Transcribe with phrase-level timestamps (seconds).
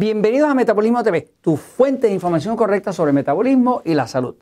[0.00, 4.34] Bienvenidos a Metabolismo TV, tu fuente de información correcta sobre metabolismo y la salud.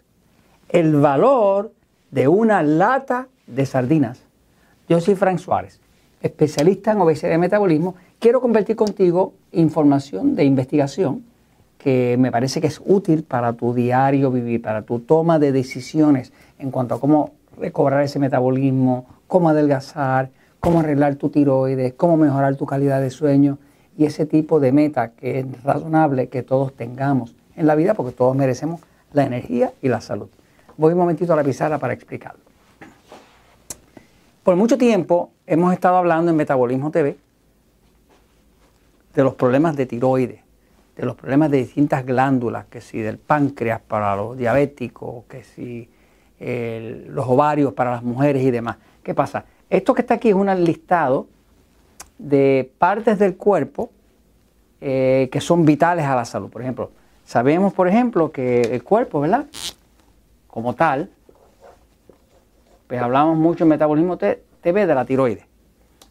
[0.69, 1.73] El valor
[2.12, 4.23] de una lata de sardinas.
[4.89, 5.81] Yo soy Frank Suárez,
[6.23, 7.96] especialista en obesidad y metabolismo.
[8.21, 11.25] Quiero compartir contigo información de investigación
[11.77, 16.32] que me parece que es útil para tu diario vivir, para tu toma de decisiones
[16.61, 22.54] en cuanto a cómo recobrar ese metabolismo, cómo adelgazar, cómo arreglar tu tiroides, cómo mejorar
[22.54, 23.59] tu calidad de sueño
[23.98, 28.12] y ese tipo de meta que es razonable que todos tengamos en la vida porque
[28.12, 28.80] todos merecemos
[29.12, 30.29] la energía y la salud.
[30.76, 32.41] Voy un momentito a la pizarra para explicarlo.
[34.44, 37.19] Por mucho tiempo hemos estado hablando en Metabolismo TV
[39.14, 40.41] de los problemas de tiroides,
[40.96, 45.90] de los problemas de distintas glándulas, que si del páncreas para los diabéticos, que si
[46.38, 48.77] los ovarios para las mujeres y demás.
[49.02, 49.44] ¿Qué pasa?
[49.68, 51.27] Esto que está aquí es un listado
[52.19, 53.91] de partes del cuerpo
[54.80, 56.50] eh, que son vitales a la salud.
[56.50, 56.91] Por ejemplo,
[57.24, 59.47] sabemos, por ejemplo, que el cuerpo, ¿verdad?
[60.46, 61.11] Como tal,
[62.86, 65.44] pues hablamos mucho en Metabolismo TV de la tiroides.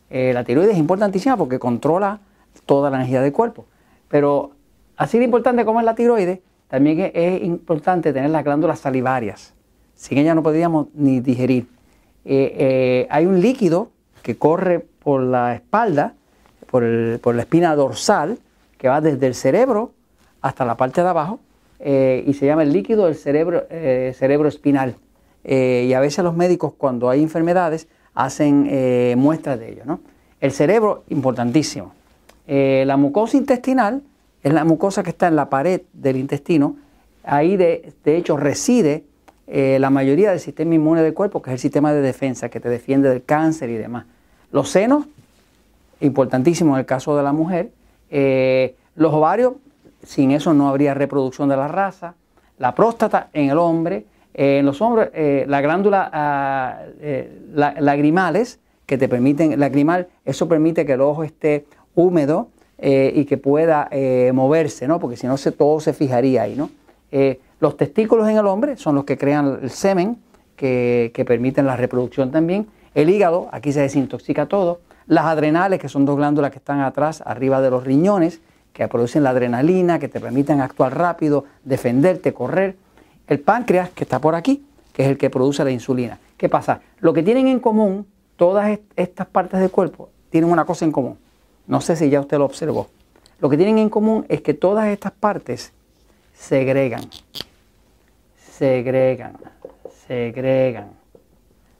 [0.09, 2.19] Eh, la tiroides es importantísima porque controla
[2.65, 3.65] toda la energía del cuerpo.
[4.09, 4.51] Pero
[4.95, 9.53] así de importante como es la tiroides, también es importante tener las glándulas salivarias.
[9.95, 11.67] Sin ella no podríamos ni digerir.
[12.25, 13.91] Eh, hay un líquido
[14.21, 16.15] que corre por la espalda,
[16.69, 18.39] por, la espina dorsal,
[18.77, 19.93] que va desde el cerebro
[20.41, 21.39] hasta la parte de abajo,
[21.79, 24.95] eh, y se llama el líquido del cerebro, eh, cerebro espinal.
[25.45, 29.83] Eh, y a veces los médicos, cuando hay enfermedades, hacen muestras de ello.
[29.85, 30.01] ¿no?
[30.41, 31.93] El cerebro, importantísimo.
[32.45, 34.01] la mucosa intestinal
[34.43, 36.75] es la mucosa que está en la pared del intestino.
[37.23, 39.05] Ahí, de, de hecho, reside
[39.47, 42.67] la mayoría del sistema inmune del cuerpo, que es el sistema de defensa que te
[42.67, 44.03] defiende del cáncer y demás.
[44.51, 45.05] Los senos,
[46.01, 47.71] importantísimo en el caso de la mujer.
[48.09, 49.53] Eh, los ovarios,
[50.03, 52.15] sin eso no habría reproducción de la raza.
[52.57, 54.05] La próstata en el hombre.
[54.33, 56.79] Eh, en los hombres, eh, la glándula ah,
[57.55, 61.65] lagrimales, que te permiten, lagrimal, eso permite que el ojo esté
[61.95, 62.49] húmedo
[62.79, 63.89] y que pueda
[64.33, 64.99] moverse, ¿no?
[64.99, 66.69] Porque si no, se, todo se fijaría ahí, ¿no?
[67.59, 70.17] los testículos en el hombre son los que crean el semen,
[70.55, 72.67] que, que permiten la reproducción también.
[72.93, 74.81] El hígado, aquí se desintoxica todo.
[75.07, 78.41] Las adrenales, que son dos glándulas que están atrás, arriba de los riñones,
[78.73, 82.75] que producen la adrenalina, que te permiten actuar rápido, defenderte, correr.
[83.27, 86.19] El páncreas, que está por aquí, que es el que produce la insulina.
[86.37, 86.81] ¿Qué pasa?
[86.99, 88.05] Lo que tienen en común
[88.35, 91.17] todas estas partes del cuerpo tienen una cosa en común.
[91.65, 92.87] No sé si ya usted lo observó.
[93.39, 95.71] Lo que tienen en común es que todas estas partes
[96.33, 97.09] segregan,
[98.37, 99.37] segregan,
[100.07, 100.89] segregan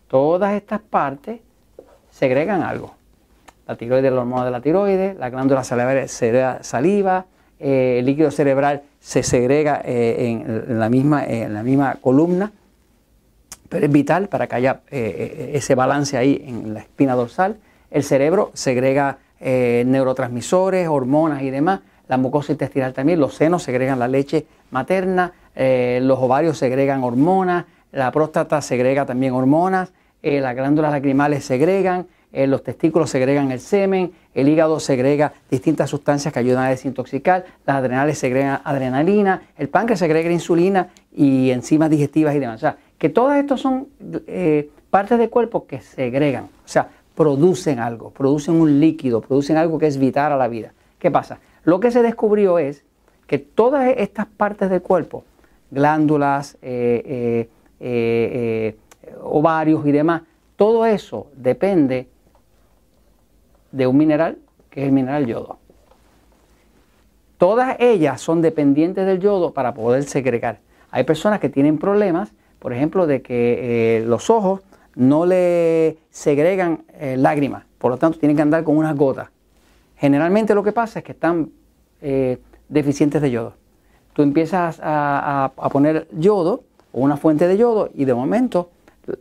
[0.07, 1.39] todas estas partes
[2.11, 2.95] segregan algo.
[3.67, 6.07] La tiroides, la hormona de la tiroides, la glándula saliva,
[6.63, 7.25] saliva
[7.59, 12.51] eh, el líquido cerebral se segrega eh, en, la misma, en la misma columna,
[13.67, 17.57] pero es vital para que haya eh, ese balance ahí en la espina dorsal.
[17.89, 21.81] El cerebro segrega neurotransmisores, hormonas y demás.
[22.07, 28.11] La mucosa intestinal también, los senos segregan la leche materna, los ovarios segregan hormonas, la
[28.11, 29.91] próstata segrega también hormonas,
[30.27, 35.89] eh, las glándulas lacrimales segregan, eh, los testículos segregan el semen, el hígado segrega distintas
[35.89, 41.89] sustancias que ayudan a desintoxicar, las adrenales segregan adrenalina, el páncreas segrega insulina y enzimas
[41.89, 42.57] digestivas y demás.
[42.57, 43.87] O sea, que todas estas son
[44.27, 49.79] eh, partes del cuerpo que segregan, o sea, producen algo, producen un líquido, producen algo
[49.79, 50.73] que es vital a la vida.
[50.99, 51.39] ¿Qué pasa?
[51.63, 52.83] Lo que se descubrió es
[53.25, 55.23] que todas estas partes del cuerpo,
[55.71, 56.57] glándulas,
[59.21, 60.23] ovarios y demás,
[60.55, 62.07] todo eso depende
[63.71, 64.37] de un mineral
[64.69, 65.59] que es el mineral yodo.
[67.37, 70.59] Todas ellas son dependientes del yodo para poder segregar.
[70.89, 74.61] Hay personas que tienen problemas, por ejemplo, de que eh, los ojos
[74.95, 79.29] no le segregan eh, lágrimas, por lo tanto tienen que andar con unas gotas.
[79.97, 81.51] Generalmente lo que pasa es que están
[82.01, 83.53] eh, deficientes de yodo.
[84.13, 88.71] Tú empiezas a, a poner yodo o una fuente de yodo y de momento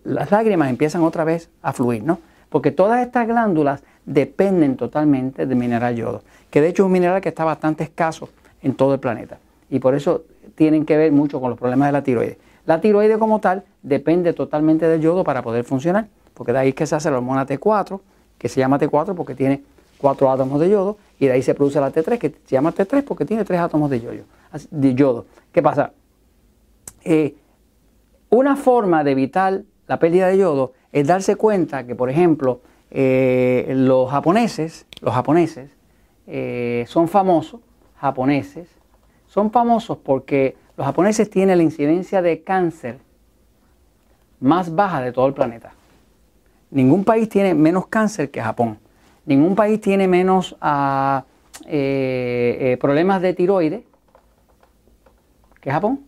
[0.05, 2.19] las lágrimas empiezan otra vez a fluir, ¿no?
[2.49, 7.21] Porque todas estas glándulas dependen totalmente del mineral yodo, que de hecho es un mineral
[7.21, 8.29] que está bastante escaso
[8.63, 9.39] en todo el planeta.
[9.69, 10.25] Y por eso
[10.55, 12.39] tienen que ver mucho con los problemas de la tiroides.
[12.67, 16.75] La tiroides como tal depende totalmente del yodo para poder funcionar, porque de ahí es
[16.75, 18.01] que se hace la hormona T4,
[18.39, 19.63] que se llama T4 porque tiene
[19.99, 23.03] cuatro átomos de yodo, y de ahí se produce la T3, que se llama T3
[23.03, 24.25] porque tiene tres átomos de, yodo.
[24.71, 25.27] De yodo.
[25.53, 25.93] ¿Qué pasa?
[27.05, 27.35] Eh,
[28.31, 32.61] una forma de evitar la pérdida de yodo es darse cuenta que, por ejemplo,
[32.91, 35.71] eh, los japoneses, los japoneses
[36.27, 37.61] eh, son famosos
[37.97, 38.69] japoneses
[39.27, 42.99] son famosos porque los japoneses tienen la incidencia de cáncer
[44.41, 45.73] más baja de todo el planeta.
[46.71, 48.79] Ningún país tiene menos cáncer que Japón.
[49.25, 51.25] Ningún país tiene menos ah,
[51.67, 53.83] eh, problemas de tiroides
[55.61, 56.01] que Japón.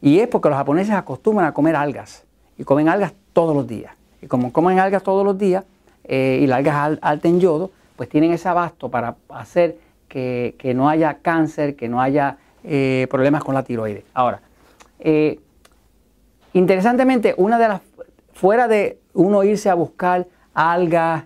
[0.00, 2.25] Y es porque los japoneses acostumbran a comer algas
[2.58, 3.94] y comen algas todos los días.
[4.22, 5.64] Y como comen algas todos los días
[6.04, 10.88] eh, y las algas altas en yodo, pues tienen ese abasto para hacer que, no
[10.88, 12.38] haya cáncer, que no haya
[13.08, 14.02] problemas con la tiroides.
[14.14, 14.40] Ahora,
[16.52, 17.80] interesantemente, una de las,
[18.32, 21.24] fuera de uno irse a buscar algas,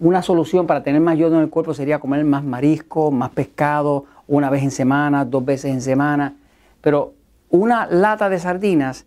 [0.00, 4.04] una solución para tener más yodo en el cuerpo sería comer más marisco, más pescado,
[4.28, 6.34] una vez en semana, dos veces en semana.
[6.80, 7.14] Pero
[7.50, 9.06] una lata de sardinas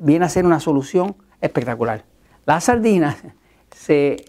[0.00, 2.04] viene a ser una solución espectacular.
[2.46, 3.16] Las sardinas
[3.70, 4.24] se,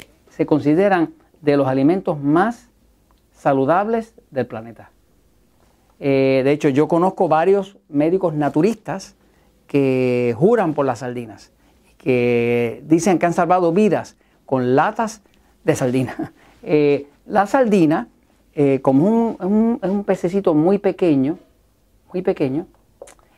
[0.46, 2.70] consideran de los alimentos más
[3.32, 4.92] saludables del planeta.
[6.00, 9.16] Eh, de hecho, yo conozco varios médicos naturistas
[9.68, 11.52] que juran por las sardinas,
[11.98, 15.22] que dicen que han salvado vidas con latas
[15.64, 16.34] de sardina.
[16.68, 18.08] Eh, la sardina,
[18.56, 21.38] eh, como un, un, pececito muy pequeño,
[22.12, 22.66] muy pequeño,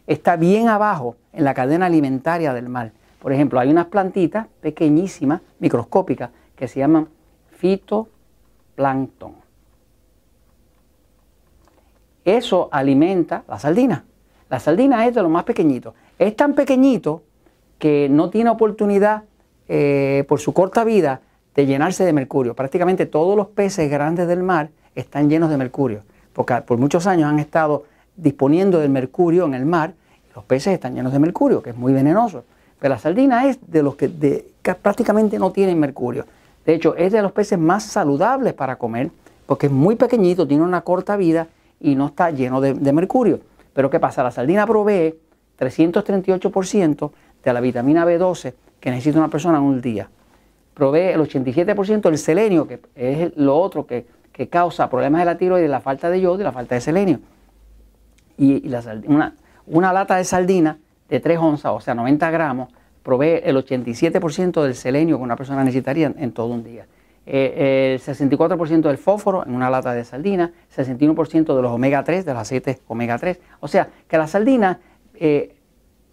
[0.08, 2.94] está bien abajo en la cadena alimentaria del mar.
[3.20, 7.10] Por ejemplo, hay unas plantitas pequeñísimas, microscópicas, que se llaman
[7.52, 9.34] fitoplancton.
[12.24, 14.06] Eso alimenta la sardina.
[14.50, 15.94] La sardina es de lo más pequeñito.
[16.18, 17.24] Es tan pequeñito
[17.80, 19.24] que no tiene oportunidad,
[19.68, 21.22] eh, por su corta vida,
[21.56, 22.56] de llenarse de mercurio.
[22.56, 26.04] Prácticamente todos los peces grandes del mar están llenos de mercurio,
[26.34, 27.86] porque por muchos años han estado
[28.18, 29.94] disponiendo del mercurio en el mar,
[30.36, 32.44] los peces están llenos de mercurio, que es muy venenoso.
[32.80, 34.10] Pero la sardina es de los que,
[34.82, 36.26] prácticamente no tienen mercurio.
[36.66, 39.10] De hecho, es de los peces más saludables para comer,
[39.46, 41.48] porque es muy pequeñito, tiene una corta vida
[41.80, 43.40] y no está lleno de, mercurio.
[43.74, 44.24] Pero ¿qué pasa?
[44.24, 45.16] La sardina provee
[45.58, 47.12] 338%
[47.44, 50.10] de la vitamina B12 que necesita una persona en un día
[50.78, 54.06] provee el 87% del selenio, que es lo otro que,
[54.52, 57.20] causa problemas de la tiroides, la falta de yodo y la falta de selenio.
[58.38, 58.72] Y,
[59.66, 60.78] una, lata de sardina
[61.10, 62.70] de 3 onzas, o sea, 90 gramos,
[63.02, 66.86] provee el 87% del selenio que una persona necesitaría en, todo un día.
[67.26, 72.26] Eh, el 64% del fósforo en una lata de sardina, 61% de los omega 3,
[72.26, 73.40] de los aceites omega 3.
[73.60, 74.78] O sea, que las sardinas
[75.16, 75.56] eh,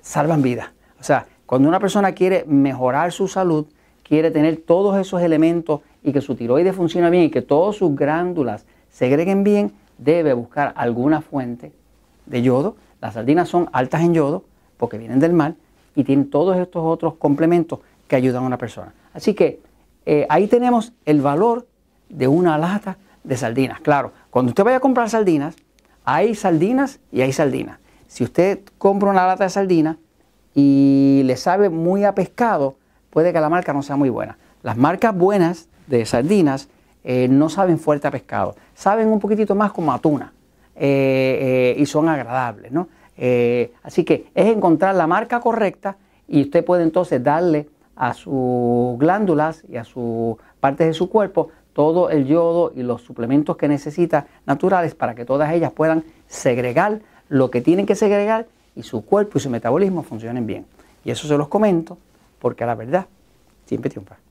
[0.01, 0.71] salvan vidas.
[0.99, 3.67] O sea, cuando una persona quiere mejorar su salud,
[4.03, 7.95] quiere tener todos esos elementos y que su tiroides funcione bien y que todas sus
[7.95, 11.73] glándulas segreguen bien, debe buscar alguna fuente
[12.27, 12.77] de yodo.
[13.01, 14.45] Las sardinas son altas en yodo
[14.77, 15.55] porque vienen del mar
[15.95, 18.93] y tienen todos estos otros complementos que ayudan a una persona.
[19.13, 19.61] Así que
[20.07, 21.67] eh, ahí tenemos el valor
[22.09, 23.81] de una lata de sardinas.
[23.81, 25.57] Claro, cuando usted vaya a comprar sardinas,
[26.05, 27.79] hay sardinas y hay sardinas.
[28.07, 29.97] Si usted compra una lata de sardinas
[30.55, 32.77] y le sabe muy a pescado,
[33.11, 34.37] puede que la marca no sea muy buena.
[34.63, 36.69] Las marcas buenas de sardinas
[37.03, 40.33] eh, no saben fuerte a pescado, saben un poquitito más como atuna
[40.77, 42.73] eh, eh, y son agradables.
[42.73, 42.89] ¿no?
[43.85, 49.63] así que es encontrar la marca correcta y usted puede entonces darle a sus glándulas
[49.69, 54.27] y a sus partes de su cuerpo todo el yodo y los suplementos que necesita
[54.47, 59.39] naturales para que todas ellas puedan segregar lo que tienen que segregar y su cuerpo
[59.39, 60.67] y su metabolismo funcionen bien.
[61.05, 61.99] Y eso se los comento
[62.39, 63.07] porque la verdad
[63.67, 64.24] siempre triunfa.